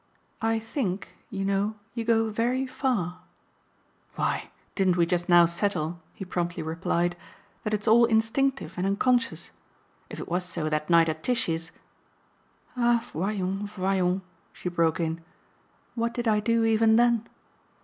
[0.41, 3.21] "I think, you know, you go very far."
[4.15, 7.15] "Why, didn't we just now settle," he promptly replied,
[7.63, 9.51] "that it's all instinctive and unconscious?
[10.09, 11.71] If it was so that night at Tishy's!"
[12.75, 15.21] "Ah, voyons, voyons," she broke in,
[15.93, 17.27] "what did I do even then?"